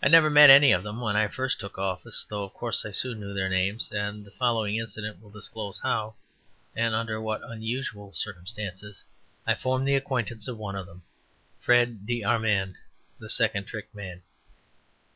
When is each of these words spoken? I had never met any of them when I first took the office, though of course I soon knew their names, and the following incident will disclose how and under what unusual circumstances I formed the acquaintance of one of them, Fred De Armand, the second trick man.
I 0.00 0.04
had 0.06 0.12
never 0.12 0.30
met 0.30 0.50
any 0.50 0.70
of 0.70 0.84
them 0.84 1.00
when 1.00 1.16
I 1.16 1.26
first 1.26 1.58
took 1.58 1.74
the 1.74 1.82
office, 1.82 2.24
though 2.30 2.44
of 2.44 2.54
course 2.54 2.86
I 2.86 2.92
soon 2.92 3.18
knew 3.18 3.34
their 3.34 3.48
names, 3.48 3.90
and 3.90 4.24
the 4.24 4.30
following 4.30 4.76
incident 4.76 5.20
will 5.20 5.32
disclose 5.32 5.80
how 5.80 6.14
and 6.76 6.94
under 6.94 7.20
what 7.20 7.42
unusual 7.42 8.12
circumstances 8.12 9.02
I 9.44 9.56
formed 9.56 9.88
the 9.88 9.96
acquaintance 9.96 10.46
of 10.46 10.58
one 10.58 10.76
of 10.76 10.86
them, 10.86 11.02
Fred 11.58 12.06
De 12.06 12.22
Armand, 12.22 12.76
the 13.18 13.28
second 13.28 13.64
trick 13.64 13.92
man. 13.92 14.22